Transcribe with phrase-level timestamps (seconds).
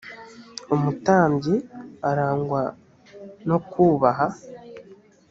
[0.75, 1.55] umutambyi
[2.09, 2.61] arangwa
[3.47, 4.27] nokubaha.